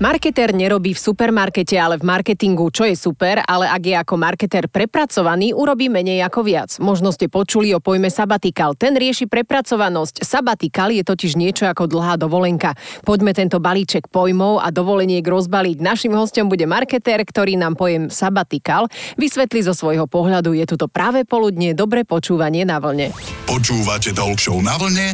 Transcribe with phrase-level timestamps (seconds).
[0.00, 4.64] Marketér nerobí v supermarkete, ale v marketingu, čo je super, ale ak je ako marketér
[4.72, 6.80] prepracovaný, urobí menej ako viac.
[6.80, 8.72] Možno ste počuli o pojme sabatikal.
[8.80, 10.24] Ten rieši prepracovanosť.
[10.24, 12.72] Sabatikal je totiž niečo ako dlhá dovolenka.
[13.04, 15.84] Poďme tento balíček pojmov a dovoleniek rozbaliť.
[15.84, 18.88] Našim hostom bude marketér, ktorý nám pojem sabatikal
[19.20, 20.56] vysvetlí zo svojho pohľadu.
[20.56, 23.12] Je tu to práve poludne, dobre počúvanie na vlne.
[23.44, 25.12] Počúvate Talk na vlne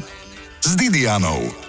[0.63, 1.66] s Didianou.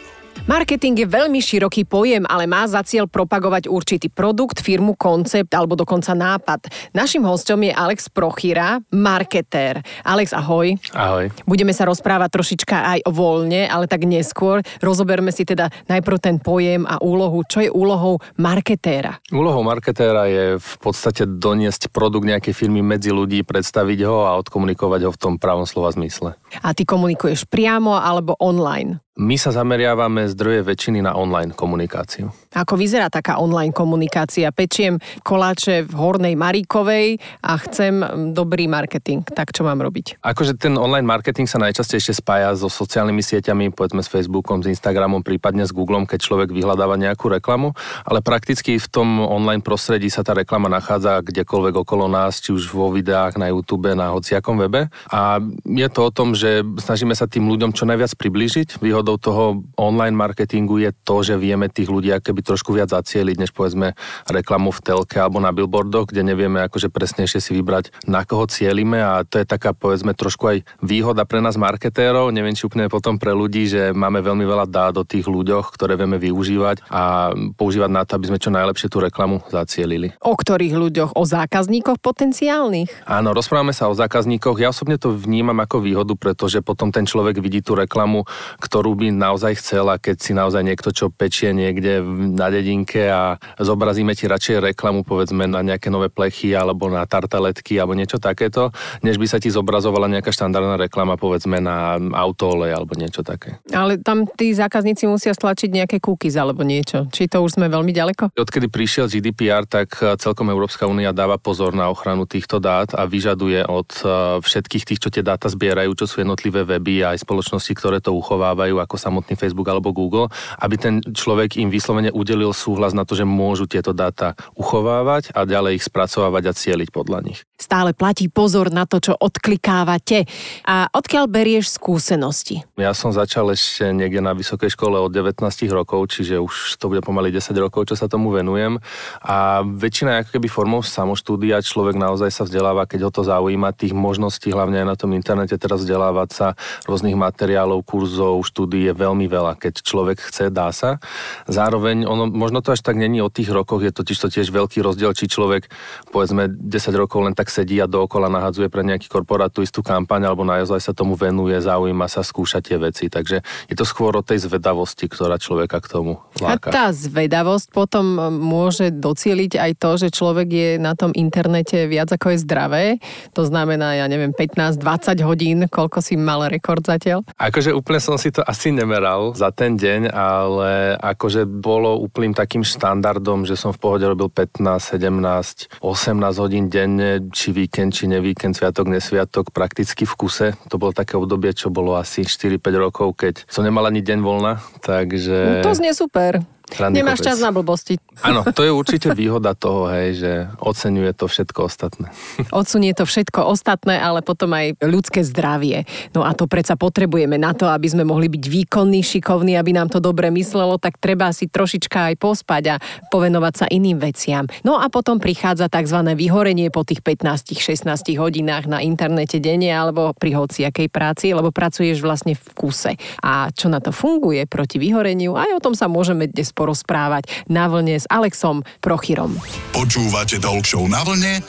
[0.48, 5.76] Marketing je veľmi široký pojem, ale má za cieľ propagovať určitý produkt, firmu, koncept alebo
[5.76, 6.72] dokonca nápad.
[6.96, 9.84] Našim hostom je Alex Prochira, marketér.
[10.08, 10.72] Alex, ahoj.
[10.96, 11.36] Ahoj.
[11.44, 14.64] Budeme sa rozprávať trošička aj o voľne, ale tak neskôr.
[14.80, 17.44] Rozoberme si teda najprv ten pojem a úlohu.
[17.44, 19.20] Čo je úlohou marketéra?
[19.36, 25.02] Úlohou marketéra je v podstate doniesť produkt nejakej firmy medzi ľudí, predstaviť ho a odkomunikovať
[25.04, 26.40] ho v tom pravom slova zmysle.
[26.64, 29.04] A ty komunikuješ priamo alebo online?
[29.18, 32.30] My sa zameriavame zdroje väčšiny na online komunikáciu.
[32.54, 34.54] Ako vyzerá taká online komunikácia?
[34.54, 38.06] Pečiem koláče v Hornej Maríkovej a chcem
[38.38, 39.26] dobrý marketing.
[39.26, 40.22] Tak čo mám robiť?
[40.22, 45.26] Akože ten online marketing sa najčastejšie spája so sociálnymi sieťami, povedzme s Facebookom, s Instagramom,
[45.26, 47.74] prípadne s Googlem, keď človek vyhľadáva nejakú reklamu,
[48.06, 52.70] ale prakticky v tom online prostredí sa tá reklama nachádza kdekoľvek okolo nás, či už
[52.70, 54.94] vo videách, na YouTube, na hociakom webe.
[55.10, 58.78] A je to o tom, že snažíme sa tým ľuďom čo najviac priblížiť.
[58.78, 63.36] Výhod výhodou toho online marketingu je to, že vieme tých ľudí keby trošku viac zacieliť,
[63.36, 64.00] než povedzme
[64.32, 69.04] reklamu v telke alebo na billboardoch, kde nevieme akože presnejšie si vybrať, na koho cielime
[69.04, 73.20] a to je taká povedzme trošku aj výhoda pre nás marketérov, neviem či úplne potom
[73.20, 77.92] pre ľudí, že máme veľmi veľa dát o tých ľuďoch, ktoré vieme využívať a používať
[77.92, 80.16] na to, aby sme čo najlepšie tú reklamu zacielili.
[80.24, 81.12] O ktorých ľuďoch?
[81.18, 83.10] O zákazníkoch potenciálnych?
[83.10, 84.62] Áno, rozprávame sa o zákazníkoch.
[84.62, 88.24] Ja osobne to vnímam ako výhodu, pretože potom ten človek vidí tú reklamu,
[88.62, 92.00] ktorú by naozaj chcela, keď si naozaj niekto, čo pečie niekde
[92.36, 97.80] na dedinke a zobrazíme ti radšej reklamu, povedzme, na nejaké nové plechy alebo na tartaletky
[97.80, 98.74] alebo niečo takéto,
[99.06, 103.60] než by sa ti zobrazovala nejaká štandardná reklama, povedzme, na autole alebo niečo také.
[103.72, 107.08] Ale tam tí zákazníci musia stlačiť nejaké cookies alebo niečo.
[107.14, 108.36] Či to už sme veľmi ďaleko?
[108.36, 113.64] Odkedy prišiel GDPR, tak celkom Európska únia dáva pozor na ochranu týchto dát a vyžaduje
[113.66, 114.10] od eh,
[114.42, 118.14] všetkých tých, čo tie dáta zbierajú, čo sú jednotlivé weby a aj spoločnosti, ktoré to
[118.16, 120.28] uchovávajú, ako samotný Facebook alebo Google,
[120.60, 125.46] aby ten človek im vyslovene udelil súhlas na to, že môžu tieto dáta uchovávať a
[125.46, 127.40] ďalej ich spracovávať a cieliť podľa nich.
[127.58, 130.30] Stále platí pozor na to, čo odklikávate.
[130.70, 132.62] A odkiaľ berieš skúsenosti?
[132.78, 135.42] Ja som začal ešte niekde na vysokej škole od 19
[135.74, 138.78] rokov, čiže už to bude pomaly 10 rokov, čo sa tomu venujem.
[139.26, 143.98] A väčšina ako keby formou samoštúdia človek naozaj sa vzdeláva, keď ho to zaujíma, tých
[143.98, 146.48] možností, hlavne aj na tom internete teraz vzdelávať sa,
[146.86, 151.02] rôznych materiálov, kurzov, štúdí je veľmi veľa, keď človek chce, dá sa.
[151.50, 154.86] Zároveň ono, možno to až tak není o tých rokoch, je totiž to tiež veľký
[154.86, 155.74] rozdiel, či človek
[156.14, 160.30] povedzme 10 rokov len tak sedí a dookola nahadzuje pre nejaký korporát tú istú kampaň,
[160.30, 163.10] alebo naozaj sa tomu venuje, zaujíma sa, skúša tie veci.
[163.10, 166.70] Takže je to skôr o tej zvedavosti, ktorá človeka k tomu láka.
[166.70, 172.14] A tá zvedavosť potom môže docieliť aj to, že človek je na tom internete viac
[172.14, 172.86] ako je zdravé.
[173.34, 177.26] To znamená, ja neviem, 15-20 hodín, koľko si mal rekord zatiaľ?
[177.42, 182.36] Akože úplne som si to asi asi nemeral za ten deň, ale akože bolo úplným
[182.36, 188.10] takým štandardom, že som v pohode robil 15, 17, 18 hodín denne, či víkend, či
[188.10, 190.48] nevíkend, sviatok, nesviatok, prakticky v kuse.
[190.74, 194.58] To bolo také obdobie, čo bolo asi 4-5 rokov, keď som nemal ani deň voľna,
[194.82, 195.62] takže...
[195.62, 196.42] To znie super.
[196.68, 197.28] Ranný Nemáš kopec.
[197.32, 197.96] čas na blbosti.
[198.20, 202.12] Áno, to je určite výhoda toho, hej, že oceňuje to všetko ostatné.
[202.52, 205.88] Odsunie to všetko ostatné, ale potom aj ľudské zdravie.
[206.12, 209.88] No a to predsa potrebujeme na to, aby sme mohli byť výkonní, šikovní, aby nám
[209.88, 212.76] to dobre myslelo, tak treba si trošička aj pospať a
[213.08, 214.44] povenovať sa iným veciam.
[214.68, 216.04] No a potom prichádza tzv.
[216.20, 217.88] vyhorenie po tých 15-16
[218.20, 223.00] hodinách na internete denne alebo pri hociakej práci, lebo pracuješ vlastne v kuse.
[223.24, 227.70] A čo na to funguje proti vyhoreniu, aj o tom sa môžeme dnes porozprávať na
[227.70, 229.38] vlne s Alexom Prochyrom.
[229.70, 231.46] Počúvate Talk na vlne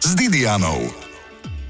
[0.00, 1.06] s Didianou.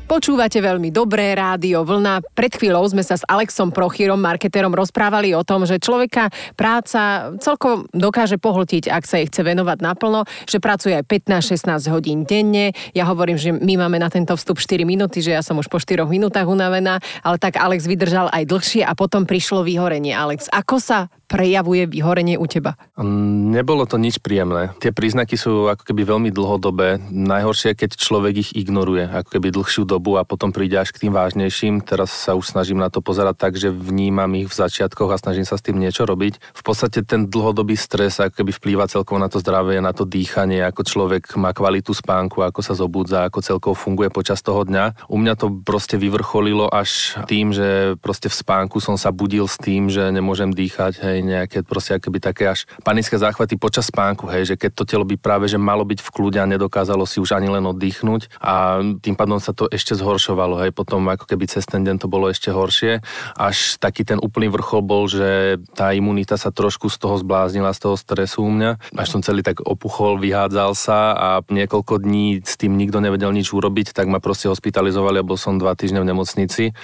[0.06, 2.23] Počúvate veľmi dobré rádio Vlna.
[2.31, 7.91] Pred chvíľou sme sa s Alexom Prochyrom, marketérom, rozprávali o tom, že človeka práca celkom
[7.91, 12.71] dokáže pohltiť, ak sa jej chce venovať naplno, že pracuje aj 15-16 hodín denne.
[12.94, 15.82] Ja hovorím, že my máme na tento vstup 4 minúty, že ja som už po
[15.82, 20.15] 4 minútach unavená, ale tak Alex vydržal aj dlhšie a potom prišlo vyhorenie.
[20.15, 22.78] Alex, ako sa prejavuje vyhorenie u teba?
[22.94, 24.73] Mm, nebolo to nič príjemné.
[24.78, 27.02] Tie príznaky sú ako keby veľmi dlhodobé.
[27.11, 31.12] Najhoršie, keď človek ich ignoruje, ako keby dlhšiu dobu a potom príde až k tým
[31.12, 31.82] vážnejším.
[31.82, 35.44] Teraz sa už snažím na to pozerať tak, že vnímam ich v začiatkoch a snažím
[35.44, 36.38] sa s tým niečo robiť.
[36.38, 40.62] V podstate ten dlhodobý stres ako keby vplýva celkovo na to zdravie, na to dýchanie,
[40.62, 45.11] ako človek má kvalitu spánku, ako sa zobudza, ako celkovo funguje počas toho dňa.
[45.11, 49.58] U mňa to proste vyvrcholilo až tým, že proste v spánku som sa budil s
[49.58, 54.53] tým, že nemôžem dýchať, hej, nejaké proste akoby také až panické záchvaty počas spánku, hej,
[54.53, 57.37] že keď to telo by práve že malo byť v kľude a nedokázalo si už
[57.37, 61.65] ani len oddychnúť a tým pádom sa to ešte zhoršovalo, hej, potom ako keby cez
[61.65, 63.01] ten deň to bolo ešte horšie,
[63.39, 67.81] až taký ten úplný vrchol bol, že tá imunita sa trošku z toho zbláznila, z
[67.89, 72.59] toho stresu u mňa, až som celý tak opuchol, vyhádzal sa a niekoľko dní s
[72.59, 76.11] tým nikto nevedel nič urobiť, tak ma proste hospitalizovali a bol som dva týždne v
[76.11, 76.75] nemocnici,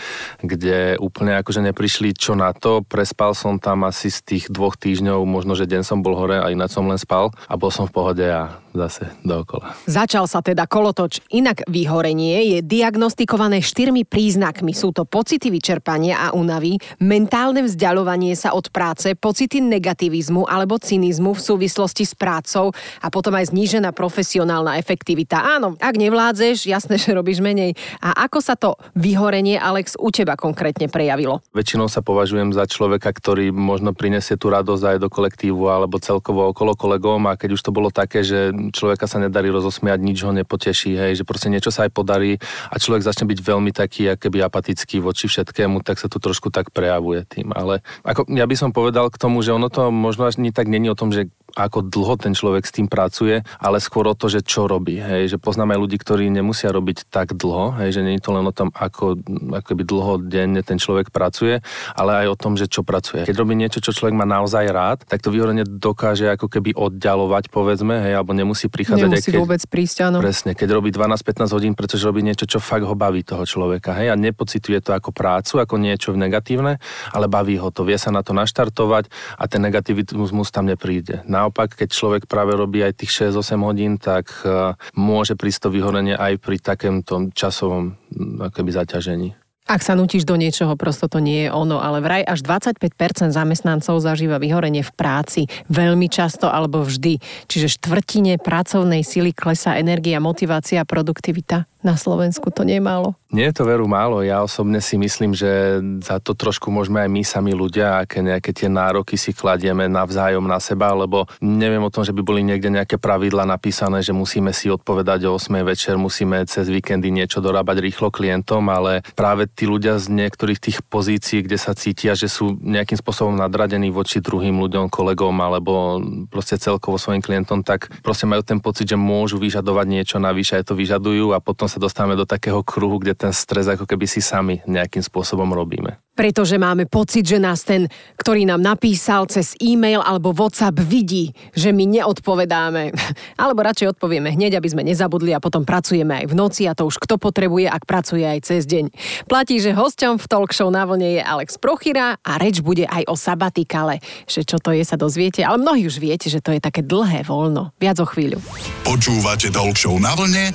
[0.40, 5.26] kde úplne akože neprišli čo na to, prespal som tam asi z tých dvoch týždňov,
[5.26, 7.94] možno, že deň som bol hore a ináč som len spal a bol som v
[7.94, 9.76] pohode a zase dookola.
[9.84, 11.20] Začal sa teda kolotoč.
[11.34, 14.72] Inak vyhorenie je diagnostikované štyrmi príznakmi.
[14.72, 21.36] Sú to pocity vyčerpania a únavy, mentálne vzdialovanie sa od práce, pocity negativizmu alebo cynizmu
[21.36, 22.72] v súvislosti s prácou
[23.04, 25.60] a potom aj znížená profesionálna efektivita.
[25.60, 27.76] Áno, ak nevládzeš, jasné, že robíš menej.
[28.00, 31.44] A ako sa to vyhorenie, Alex, u teba konkrétne prejavilo?
[31.52, 36.52] Väčšinou sa považujem za človeka, ktorý možno prinesie tú radosť aj do kolektívu alebo celkovo
[36.52, 40.36] okolo kolegom a keď už to bolo také, že človeka sa nedarí rozosmiať, nič ho
[40.36, 42.36] nepoteší, hej, že proste niečo sa aj podarí
[42.68, 46.76] a človek začne byť veľmi taký keby apatický voči všetkému, tak sa to trošku tak
[46.76, 47.56] prejavuje tým.
[47.56, 50.92] Ale ako, ja by som povedal k tomu, že ono to možno ani tak není
[50.92, 54.40] o tom, že ako dlho ten človek s tým pracuje, ale skôr o to, že
[54.44, 54.98] čo robí.
[54.98, 58.32] Hej, že poznám aj ľudí, ktorí nemusia robiť tak dlho, hej, že nie je to
[58.32, 59.20] len o tom, ako,
[59.52, 61.60] ako by dlho denne ten človek pracuje,
[61.92, 63.28] ale aj o tom, že čo pracuje.
[63.28, 67.52] Keď robí niečo, čo človek má naozaj rád, tak to vyhorenie dokáže ako keby oddalovať,
[67.52, 69.08] povedzme, hej, alebo nemusí prichádzať.
[69.08, 70.18] Nemusí aj keď, vôbec prísť, áno.
[70.24, 74.12] Presne, keď robí 12-15 hodín, pretože robí niečo, čo fakt ho baví toho človeka, hej,
[74.12, 76.80] a nepocituje to ako prácu, ako niečo negatívne,
[77.12, 81.24] ale baví ho to, vie sa na to naštartovať a ten negativizmus tam nepríde.
[81.28, 85.68] Na Naopak, keď človek práve robí aj tých 6-8 hodín, tak e, môže prísť to
[85.74, 87.98] vyhorenie aj pri takémto časovom
[88.38, 89.34] akoby, zaťažení.
[89.66, 93.98] Ak sa nutíš do niečoho, prosto to nie je ono, ale vraj až 25% zamestnancov
[93.98, 97.18] zažíva vyhorenie v práci veľmi často alebo vždy.
[97.46, 103.18] Čiže štvrtine pracovnej sily klesá energia, motivácia produktivita na Slovensku to málo.
[103.32, 104.20] Nie je to veru málo.
[104.20, 108.52] Ja osobne si myslím, že za to trošku môžeme aj my sami ľudia, aké nejaké
[108.52, 112.68] tie nároky si kladieme navzájom na seba, lebo neviem o tom, že by boli niekde
[112.68, 117.80] nejaké pravidla napísané, že musíme si odpovedať o 8 večer, musíme cez víkendy niečo dorábať
[117.80, 122.60] rýchlo klientom, ale práve tí ľudia z niektorých tých pozícií, kde sa cítia, že sú
[122.60, 128.44] nejakým spôsobom nadradení voči druhým ľuďom, kolegom alebo proste celkovo svojim klientom, tak proste majú
[128.44, 132.28] ten pocit, že môžu vyžadovať niečo navyše, aj to vyžadujú a potom sa dostávame do
[132.28, 135.96] takého kruhu, kde ten stres ako keby si sami nejakým spôsobom robíme.
[136.12, 137.88] Pretože máme pocit, že nás ten,
[138.20, 142.92] ktorý nám napísal cez e-mail alebo WhatsApp vidí, že my neodpovedáme.
[143.40, 146.84] Alebo radšej odpovieme hneď, aby sme nezabudli a potom pracujeme aj v noci a to
[146.84, 148.92] už kto potrebuje, ak pracuje aj cez deň.
[149.24, 153.08] Platí, že hosťom v talk show na vlne je Alex Prochyra a reč bude aj
[153.08, 154.04] o sabatikale.
[154.28, 157.24] Že čo to je, sa dozviete, ale mnohí už viete, že to je také dlhé
[157.24, 157.72] voľno.
[157.80, 158.36] Viac o chvíľu.
[158.84, 160.52] Počúvate talk show na vlne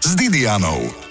[0.00, 1.10] s Didianou.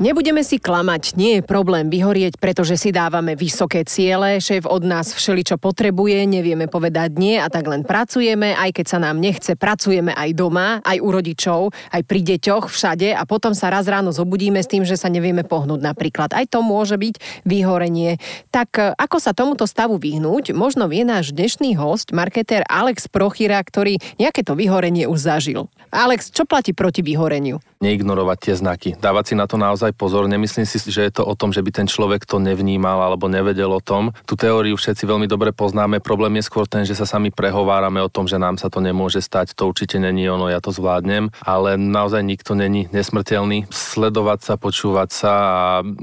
[0.00, 5.12] Nebudeme si klamať, nie je problém vyhorieť, pretože si dávame vysoké ciele, šéf od nás
[5.12, 10.16] všeličo potrebuje, nevieme povedať nie a tak len pracujeme, aj keď sa nám nechce, pracujeme
[10.16, 11.60] aj doma, aj u rodičov,
[11.92, 15.44] aj pri deťoch, všade a potom sa raz ráno zobudíme s tým, že sa nevieme
[15.44, 16.32] pohnúť napríklad.
[16.32, 18.16] Aj to môže byť vyhorenie.
[18.48, 23.60] Tak e, ako sa tomuto stavu vyhnúť, možno vie náš dnešný host, marketér Alex Prochyra,
[23.60, 25.68] ktorý nejaké to vyhorenie už zažil.
[25.92, 27.60] Alex, čo platí proti vyhoreniu?
[27.80, 30.28] Neignorovať tie znaky, dávať si na to naozaj pozor.
[30.28, 33.72] Nemyslím si, že je to o tom, že by ten človek to nevnímal alebo nevedel
[33.72, 34.12] o tom.
[34.28, 36.04] Tú teóriu všetci veľmi dobre poznáme.
[36.04, 39.24] Problém je skôr ten, že sa sami prehovárame o tom, že nám sa to nemôže
[39.24, 39.56] stať.
[39.56, 41.32] To určite není ono, ja to zvládnem.
[41.40, 43.72] Ale naozaj nikto není nesmrteľný.
[43.72, 45.62] Sledovať sa, počúvať sa a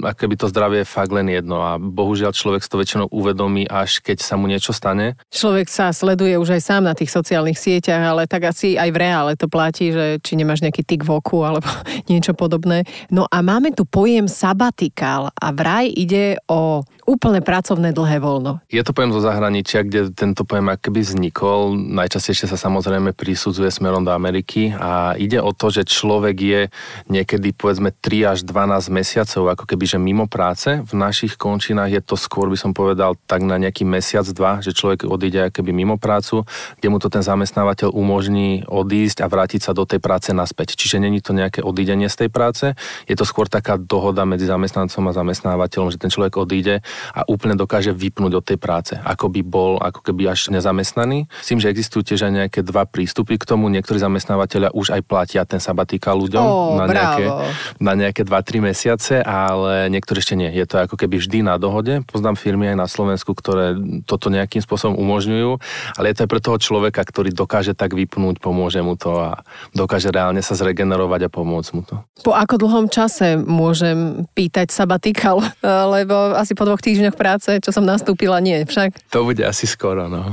[0.10, 1.62] aké by to zdravie je fakt len jedno.
[1.62, 5.14] A bohužiaľ človek to väčšinou uvedomí, až keď sa mu niečo stane.
[5.30, 8.98] Človek sa sleduje už aj sám na tých sociálnych sieťach, ale tak asi aj v
[8.98, 12.88] reále to platí, že či nemáš nejaký tik v oku alebo alebo niečo podobné.
[13.12, 18.60] No a máme tu pojem sabatikál a vraj ide o úplne pracovné dlhé voľno.
[18.68, 21.72] Je to pojem zo zahraničia, kde tento pojem akoby vznikol.
[21.72, 26.62] Najčastejšie sa samozrejme prisudzuje smerom do Ameriky a ide o to, že človek je
[27.08, 30.84] niekedy povedzme 3 až 12 mesiacov ako keby že mimo práce.
[30.84, 34.76] V našich končinách je to skôr by som povedal tak na nejaký mesiac, dva, že
[34.76, 36.44] človek odíde keby mimo prácu,
[36.76, 40.76] kde mu to ten zamestnávateľ umožní odísť a vrátiť sa do tej práce naspäť.
[40.76, 42.76] Čiže není to nejaké odídenie z tej práce,
[43.08, 47.58] je to skôr taká dohoda medzi zamestnancom a zamestnávateľom, že ten človek odíde a úplne
[47.58, 51.30] dokáže vypnúť od tej práce, ako by bol ako keby až nezamestnaný.
[51.44, 53.70] Myslím, že existujú tiež aj nejaké dva prístupy k tomu.
[53.72, 57.26] Niektorí zamestnávateľia už aj platia ten sabatika ľuďom oh, na, nejaké,
[57.78, 60.50] na nejaké 2-3 mesiace, ale niektorí ešte nie.
[60.52, 62.04] Je to ako keby vždy na dohode.
[62.08, 65.52] Poznám firmy aj na Slovensku, ktoré toto nejakým spôsobom umožňujú,
[65.98, 69.42] ale je to aj pre toho človeka, ktorý dokáže tak vypnúť, pomôže mu to a
[69.74, 71.96] dokáže reálne sa zregenerovať a pomôcť mu to.
[72.26, 75.42] Po ako dlhom čase môžem pýtať sabatikal?
[75.96, 79.12] Lebo asi po dvoch týždňoch práce, čo som nastúpila, nie však.
[79.12, 80.32] To bude asi skoro, no.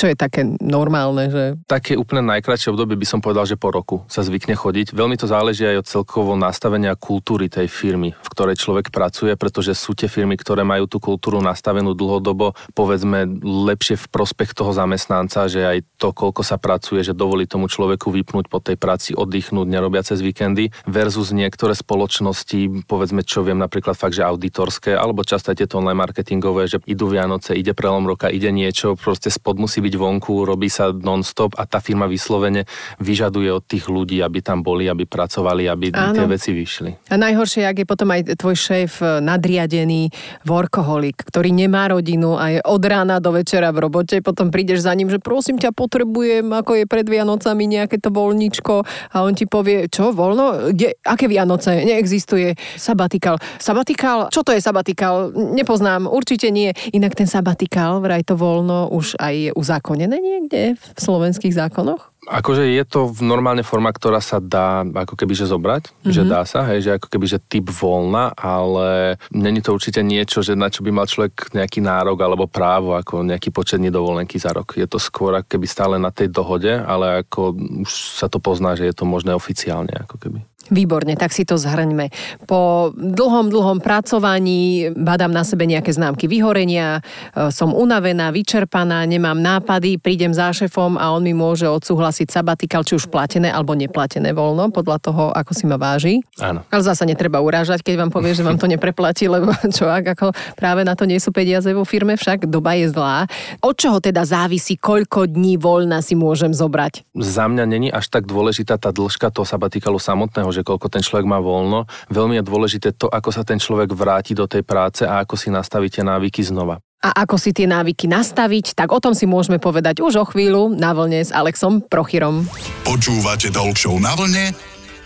[0.00, 1.44] čo je také normálne, že...
[1.68, 4.96] Také úplne najkračšie obdobie by som povedal, že po roku sa zvykne chodiť.
[4.96, 9.76] Veľmi to záleží aj od celkovo nastavenia kultúry tej firmy, v ktorej človek pracuje, pretože
[9.76, 15.44] sú tie firmy, ktoré majú tú kultúru nastavenú dlhodobo, povedzme lepšie v prospech toho zamestnanca,
[15.52, 19.68] že aj to, koľko sa pracuje, že dovolí tomu človeku vypnúť po tej práci, oddychnúť,
[19.68, 25.52] nerobia cez víkendy, versus niektoré spoločnosti, povedzme, čo viem, napríklad fakt, že auditorské, alebo často
[25.52, 29.82] aj tieto online marketingové, že idú Vianoce, ide prelom roka, ide niečo, proste spod musí
[29.82, 32.70] byť vonku, robí sa non-stop a tá firma vyslovene
[33.02, 36.14] vyžaduje od tých ľudí, aby tam boli, aby pracovali, aby Áno.
[36.14, 37.10] tie veci vyšli.
[37.10, 40.14] A najhoršie, ak je potom aj tvoj šéf eh, nadriadený
[40.46, 44.94] workoholik, ktorý nemá rodinu a je od rána do večera v robote, potom prídeš za
[44.94, 49.50] ním, že prosím ťa, potrebujem, ako je pred Vianocami nejaké to voľničko a on ti
[49.50, 50.70] povie, čo, voľno?
[50.70, 51.82] Kde, aké Vianoce?
[51.82, 52.54] Neexistuje.
[52.78, 53.42] Sabatikál.
[53.58, 54.30] Sabatikál?
[54.30, 55.32] Čo to je sabatikál?
[55.56, 56.76] Nepoznám, určite nie.
[56.92, 62.12] Inak ten sabatikál, vraj to voľno, už aj je uzákonené niekde v slovenských zákonoch?
[62.26, 66.10] Akože je to v normálne forma, ktorá sa dá ako keby že zobrať, mm-hmm.
[66.10, 70.42] že dá sa, hej, že ako keby že typ voľna, ale není to určite niečo,
[70.42, 74.50] že na čo by mal človek nejaký nárok alebo právo ako nejaký početný dovolenky za
[74.50, 74.74] rok.
[74.74, 77.54] Je to skôr ako keby stále na tej dohode, ale ako
[77.86, 80.42] už sa to pozná, že je to možné oficiálne ako keby.
[80.70, 82.10] Výborne, tak si to zhrňme.
[82.46, 87.00] Po dlhom, dlhom pracovaní badám na sebe nejaké známky vyhorenia,
[87.34, 92.82] e, som unavená, vyčerpaná, nemám nápady, prídem za šefom a on mi môže odsúhlasiť sabatikal,
[92.82, 96.22] či už platené alebo neplatené voľno, podľa toho, ako si ma váži.
[96.42, 96.66] Áno.
[96.68, 100.26] Ale zasa netreba urážať, keď vám povie, že vám to nepreplatí, lebo čo ak ako
[100.58, 103.30] práve na to nie sú peniaze vo firme, však doba je zlá.
[103.62, 107.06] Od čoho teda závisí, koľko dní voľna si môžem zobrať?
[107.16, 111.28] Za mňa není až tak dôležitá tá dĺžka toho sabatikalu samotného, že koľko ten človek
[111.28, 111.84] má voľno.
[112.08, 115.52] Veľmi je dôležité to, ako sa ten človek vráti do tej práce a ako si
[115.52, 116.80] nastavíte návyky znova.
[117.04, 120.72] A ako si tie návyky nastaviť, tak o tom si môžeme povedať už o chvíľu
[120.72, 122.48] na vlne s Alexom Prochyrom.
[122.88, 124.56] Počúvate Talk na vlne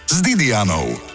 [0.07, 1.10] s Didianou.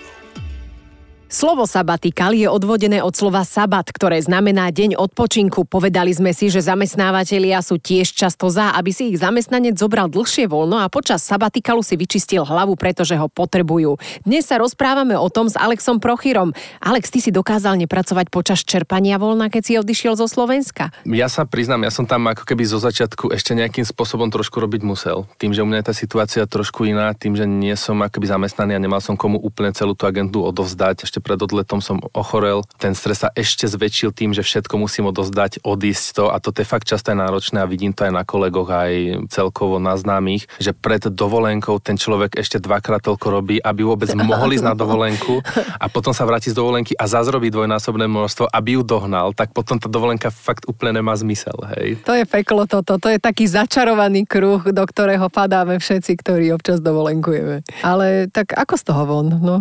[1.35, 5.67] Slovo sabatikal je odvodené od slova sabat, ktoré znamená deň odpočinku.
[5.67, 10.47] Povedali sme si, že zamestnávateľia sú tiež často za, aby si ich zamestnanec zobral dlhšie
[10.47, 13.99] voľno a počas sabatikalu si vyčistil hlavu, pretože ho potrebujú.
[14.23, 16.55] Dnes sa rozprávame o tom s Alexom Prochyrom.
[16.79, 20.95] Alex, ty si dokázal nepracovať počas čerpania voľna, keď si odišiel zo Slovenska?
[21.03, 24.87] Ja sa priznám, ja som tam ako keby zo začiatku ešte nejakým spôsobom trošku robiť
[24.87, 25.27] musel.
[25.35, 28.79] Tým, že u mňa je tá situácia trošku iná, tým, že nie som akoby zamestnaný
[28.79, 32.61] a nemal som komu úplne celú tú agendu odovzdať ešte pred odletom som ochorel.
[32.77, 36.61] Ten stres sa ešte zväčšil tým, že všetko musím odozdať, odísť to a to je
[36.61, 38.93] fakt často aj náročné a vidím to aj na kolegoch, aj
[39.33, 44.53] celkovo na známych, že pred dovolenkou ten človek ešte dvakrát toľko robí, aby vôbec mohol
[44.53, 45.41] ísť na dovolenku
[45.81, 49.81] a potom sa vráti z dovolenky a zazrobí dvojnásobné množstvo, aby ju dohnal, tak potom
[49.81, 51.55] tá dovolenka fakt úplne nemá zmysel.
[51.73, 52.03] Hej.
[52.05, 56.83] To je peklo toto, to je taký začarovaný kruh, do ktorého padáme všetci, ktorí občas
[56.83, 57.63] dovolenkujeme.
[57.81, 59.27] Ale tak ako z toho von?
[59.31, 59.55] No?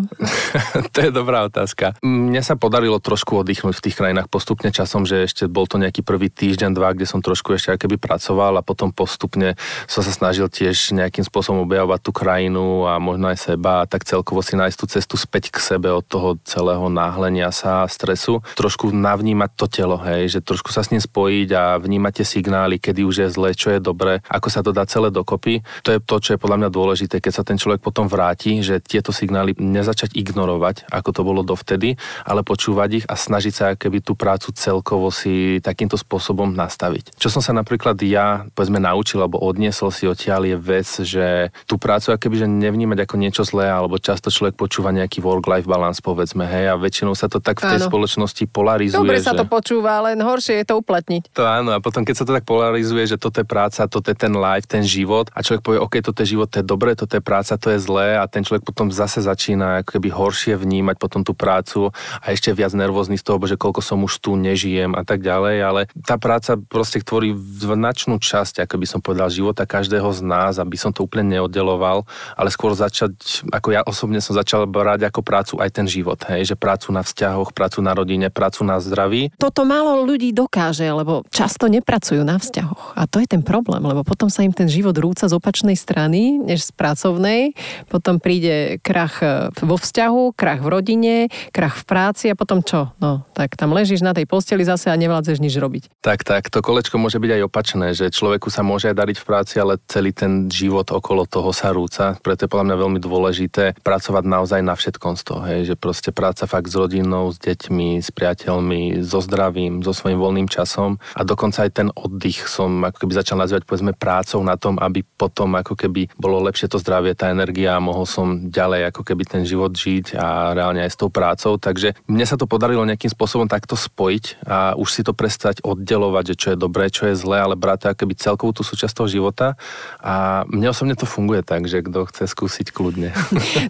[0.94, 1.96] to je dobrá otázka.
[2.04, 6.00] Mne sa podarilo trošku oddychnúť v tých krajinách postupne časom, že ešte bol to nejaký
[6.00, 9.58] prvý týždeň, dva, kde som trošku ešte keby pracoval a potom postupne
[9.88, 14.06] som sa snažil tiež nejakým spôsobom objavovať tú krajinu a možno aj seba a tak
[14.06, 18.44] celkovo si nájsť tú cestu späť k sebe od toho celého náhlenia sa stresu.
[18.54, 22.78] Trošku navnímať to telo, hej, že trošku sa s ním spojiť a vnímať tie signály,
[22.78, 25.64] kedy už je zle, čo je dobre, ako sa to dá celé dokopy.
[25.82, 28.78] To je to, čo je podľa mňa dôležité, keď sa ten človek potom vráti, že
[28.78, 33.67] tieto signály nezačať ignorovať, ako to bolo bolo dovtedy, ale počúvať ich a snažiť sa
[33.75, 37.19] keby tú prácu celkovo si takýmto spôsobom nastaviť.
[37.19, 41.75] Čo som sa napríklad ja, povedzme, naučil alebo odniesol si odtiaľ je vec, že tú
[41.75, 46.47] prácu akoby, že nevnímať ako niečo zlé, alebo často človek počúva nejaký work-life balance, povedzme,
[46.47, 47.88] hej, a väčšinou sa to tak v tej áno.
[47.91, 49.03] spoločnosti polarizuje.
[49.03, 49.43] Dobre sa že...
[49.43, 51.35] to počúva, len horšie je to uplatniť.
[51.35, 54.17] To áno, a potom keď sa to tak polarizuje, že toto je práca, toto je
[54.17, 57.17] ten life, ten život a človek povie, OK, toto je život, to je dobré, toto
[57.17, 61.00] je práca, to je zlé a ten človek potom zase začína ako keby horšie vnímať
[61.00, 61.90] potom tú prácu
[62.21, 65.57] a ešte viac nervózny z toho, že koľko som už tu nežijem a tak ďalej,
[65.64, 70.61] ale tá práca proste tvorí značnú časť, ako by som povedal, života každého z nás,
[70.61, 72.04] aby som to úplne neoddeloval,
[72.37, 76.54] ale skôr začať, ako ja osobne som začal brať ako prácu aj ten život, hej,
[76.54, 79.33] že prácu na vzťahoch, prácu na rodine, prácu na zdraví.
[79.40, 84.04] Toto málo ľudí dokáže, lebo často nepracujú na vzťahoch a to je ten problém, lebo
[84.04, 87.54] potom sa im ten život rúca z opačnej strany, než z pracovnej,
[87.88, 91.13] potom príde krach e, vo vzťahu, krach v rodine,
[91.54, 92.92] krach v práci a potom čo?
[92.99, 96.02] No, tak tam ležíš na tej posteli zase a nevládzeš nič robiť.
[96.02, 99.26] Tak, tak, to kolečko môže byť aj opačné, že človeku sa môže aj dariť v
[99.26, 102.16] práci, ale celý ten život okolo toho sa rúca.
[102.21, 106.11] Preto je podľa mňa veľmi dôležité pracovať naozaj na všetkom z toho, hej, že proste
[106.14, 111.23] práca fakt s rodinou, s deťmi, s priateľmi, so zdravím, so svojím voľným časom a
[111.23, 115.56] dokonca aj ten oddych som ako keby začal nazývať povedzme prácou na tom, aby potom
[115.59, 119.42] ako keby bolo lepšie to zdravie, tá energia a mohol som ďalej ako keby ten
[119.42, 121.61] život žiť a reálne aj s tou prácou.
[121.61, 126.32] Takže mne sa to podarilo nejakým spôsobom takto spojiť a už si to prestať oddelovať,
[126.32, 128.94] že čo je dobré, čo je zlé, ale brať to ako keby celkovú tú súčasť
[128.96, 129.61] toho života.
[130.00, 133.12] A mne osobne to funguje tak, že kto chce skúsiť kľudne.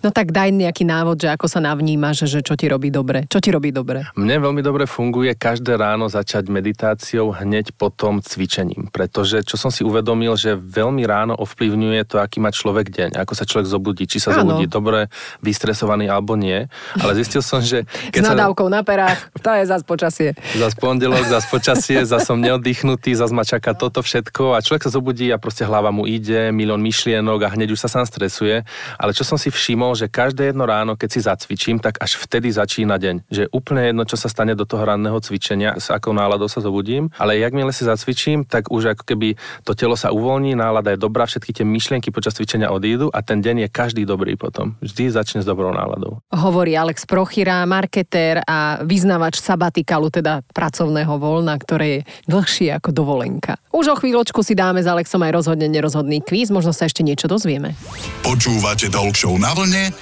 [0.02, 3.24] No tak daj nejaký návod, že ako sa navnímaš, že čo ti robí dobre.
[3.30, 4.04] Čo ti robí dobre?
[4.18, 9.80] Mne veľmi dobre funguje každé ráno začať meditáciou hneď potom cvičením, pretože čo som si
[9.80, 14.20] uvedomil, že veľmi ráno ovplyvňuje to, aký má človek deň, ako sa človek zobudí, či
[14.20, 15.08] sa zobudí dobre,
[15.40, 16.68] vystresovaný alebo nie.
[17.00, 17.88] Ale zistil som, že...
[18.12, 18.74] Keď S nadávkou sa...
[18.76, 20.36] na perách, to je zas počasie.
[20.54, 24.92] Zas pondelok, zas počasie, zas som neoddychnutý, zas ma čaká toto všetko a človek sa
[24.92, 28.62] zobudí a proste hlava mu ide, milión myšlienok a hneď už sa sám stresuje.
[29.00, 32.52] Ale čo som si všimol, že každé jedno ráno, keď si zacvičím, tak až vtedy
[32.52, 33.32] začína deň.
[33.32, 37.08] Že úplne jedno, čo sa stane do toho ranného cvičenia, s akou náladou sa zobudím,
[37.16, 41.24] ale jakmile si zacvičím, tak už ako keby to telo sa uvoľní, nálada je dobrá,
[41.24, 44.76] všetky tie myšlienky počas cvičenia odídu a ten deň je každý dobrý potom.
[44.84, 46.20] Vždy začne s dobrou náladou.
[46.34, 53.54] Hovorí Alex Prochira, marketér a vyznavač sabatikalu, teda pracovného voľna, ktoré je dlhšie ako dovolenka.
[53.70, 57.30] Už o chvíľočku si dáme s Alexom aj rozhodne nerozhodný kvíz, možno sa ešte niečo
[57.30, 57.78] dozvieme.
[58.26, 59.94] Počúvate Talk na vlne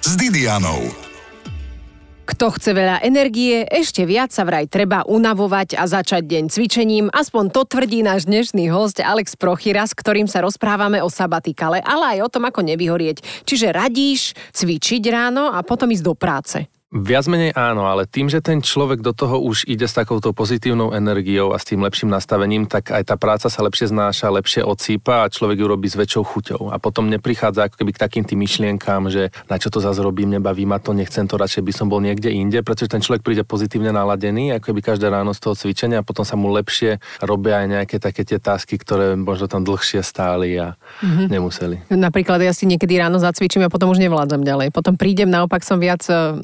[0.00, 0.88] s Didianou.
[2.24, 7.06] Kto chce veľa energie, ešte viac sa vraj treba unavovať a začať deň cvičením.
[7.12, 12.16] Aspoň to tvrdí náš dnešný host Alex Prochyra, s ktorým sa rozprávame o sabatikale, ale
[12.16, 13.44] aj o tom, ako nevyhorieť.
[13.44, 16.64] Čiže radíš cvičiť ráno a potom ísť do práce.
[16.94, 20.94] Viac menej áno, ale tým, že ten človek do toho už ide s takouto pozitívnou
[20.94, 25.26] energiou a s tým lepším nastavením, tak aj tá práca sa lepšie znáša, lepšie odsýpa
[25.26, 26.62] a človek ju robí s väčšou chuťou.
[26.70, 30.38] A potom neprichádza ako keby k takým tým myšlienkám, že na čo to zase robím,
[30.38, 33.42] nebaví ma to, nechcem to, radšej by som bol niekde inde, pretože ten človek príde
[33.42, 37.58] pozitívne naladený, ako keby každé ráno z toho cvičenia a potom sa mu lepšie robia
[37.58, 41.26] aj nejaké také tie tasky, ktoré možno tam dlhšie stáli a mm-hmm.
[41.26, 41.76] nemuseli.
[41.90, 44.70] Napríklad ja si niekedy ráno zacvičím a potom už nevládzam ďalej.
[44.70, 46.38] Potom prídem, naopak som viac e,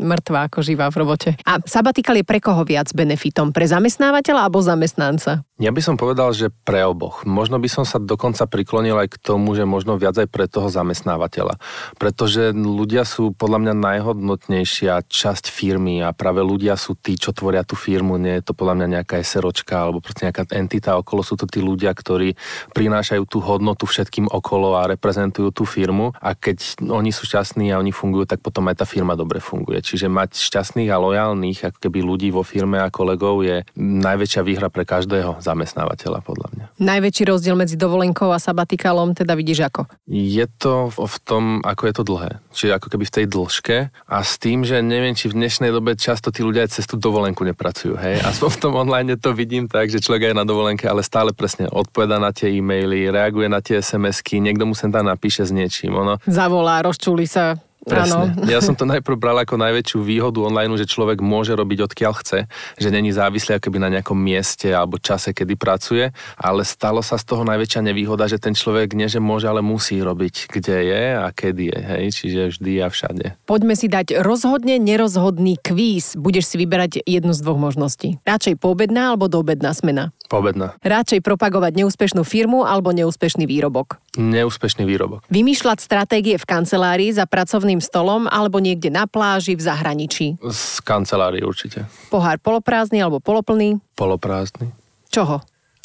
[0.46, 1.30] ako živá v robote.
[1.44, 3.50] A sabatikal je pre koho viac benefitom?
[3.50, 5.44] Pre zamestnávateľa alebo zamestnanca?
[5.60, 7.20] Ja by som povedal, že pre oboch.
[7.28, 10.72] Možno by som sa dokonca priklonil aj k tomu, že možno viac aj pre toho
[10.72, 11.60] zamestnávateľa.
[12.00, 17.60] Pretože ľudia sú podľa mňa najhodnotnejšia časť firmy a práve ľudia sú tí, čo tvoria
[17.60, 18.16] tú firmu.
[18.16, 21.20] Nie je to podľa mňa nejaká SROčka alebo proste nejaká entita okolo.
[21.20, 22.40] Sú to tí ľudia, ktorí
[22.72, 26.16] prinášajú tú hodnotu všetkým okolo a reprezentujú tú firmu.
[26.24, 29.84] A keď oni sú šťastní a oni fungujú, tak potom aj tá firma dobre funguje.
[29.84, 34.72] Čiže mať šťastných a lojálnych ako keby ľudí vo firme a kolegov je najväčšia výhra
[34.72, 36.64] pre každého zamestnávateľa, podľa mňa.
[36.78, 39.90] Najväčší rozdiel medzi dovolenkou a sabatikalom teda vidíš ako?
[40.06, 42.30] Je to v tom, ako je to dlhé.
[42.54, 45.98] Čiže ako keby v tej dĺžke a s tým, že neviem, či v dnešnej dobe
[45.98, 47.98] často tí ľudia aj cez tú dovolenku nepracujú.
[47.98, 48.22] Hej?
[48.22, 51.66] Aspoň v tom online to vidím tak, že človek aj na dovolenke, ale stále presne
[51.66, 55.94] odpoveda na tie e-maily, reaguje na tie SMS-ky, niekto mu sem tam napíše s niečím.
[55.98, 56.22] Ono...
[56.26, 57.58] Zavolá, rozčuli sa.
[57.90, 58.32] Presne.
[58.34, 58.46] Ano.
[58.46, 62.38] Ja som to najprv bral ako najväčšiu výhodu online, že človek môže robiť odkiaľ chce,
[62.78, 67.24] že není závislý akoby na nejakom mieste alebo čase, kedy pracuje, ale stalo sa z
[67.26, 71.26] toho najväčšia nevýhoda, že ten človek nie, že môže, ale musí robiť, kde je a
[71.34, 73.26] kedy je, hej, čiže vždy a všade.
[73.44, 76.14] Poďme si dať rozhodne nerozhodný kvíz.
[76.14, 78.22] Budeš si vyberať jednu z dvoch možností.
[78.22, 80.14] Radšej poobedná alebo doobedná smena?
[80.30, 80.78] Poobedná.
[80.86, 83.98] Radšej propagovať neúspešnú firmu alebo neúspešný výrobok?
[84.18, 85.22] Neúspešný výrobok.
[85.30, 90.34] Vymýšľať stratégie v kancelárii za pracovným stolom alebo niekde na pláži v zahraničí.
[90.42, 91.86] Z kancelárie určite.
[92.10, 93.78] Pohár poloprázdny alebo poloplný.
[93.94, 94.74] Poloprázdny.
[95.14, 95.38] Čoho?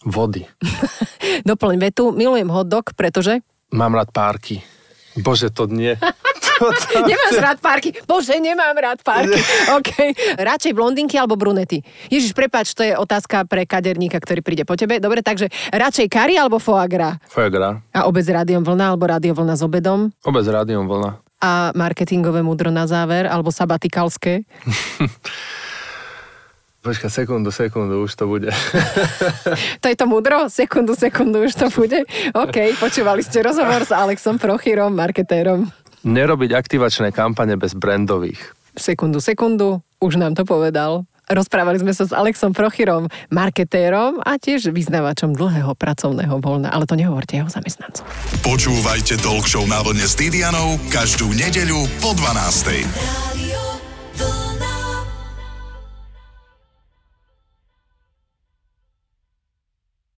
[0.05, 0.41] Vody.
[1.49, 2.09] Doplň vetu.
[2.09, 3.45] Milujem hotdog, pretože...
[3.69, 4.65] Mám rád párky.
[5.17, 5.93] Bože, to nie.
[7.09, 7.91] Nemáš rád párky.
[8.07, 9.39] Bože, nemám rád párky.
[9.77, 9.91] OK.
[10.39, 11.83] Radšej blondinky alebo brunety?
[12.07, 14.99] Ježiš, prepáč, to je otázka pre kaderníka, ktorý príde po tebe.
[14.99, 16.57] Dobre, takže radšej kari alebo?
[16.59, 17.19] Foie gras.
[17.91, 20.09] A obec rádiom vlna alebo rádio vlna s obedom?
[20.23, 21.19] Obec rádiom vlna.
[21.43, 24.43] A marketingové múdro na záver alebo sabatikalské?
[26.85, 28.53] Počka, sekundu, sekundu, už to bude.
[29.81, 30.45] to je to múdro?
[30.53, 32.05] Sekundu, sekundu, už to bude?
[32.37, 35.65] OK, počúvali ste rozhovor s Alexom Prochýrom, marketérom.
[36.05, 38.53] Nerobiť aktivačné kampane bez brandových.
[38.77, 41.09] Sekundu, sekundu, už nám to povedal.
[41.25, 46.93] Rozprávali sme sa s Alexom Prochyrom, marketérom a tiež vyznávačom dlhého pracovného voľna, ale to
[46.93, 48.05] nehovorte jeho zamestnancom.
[48.45, 53.44] Počúvajte Talk Show na vlne s Didianou každú nedeľu po 12.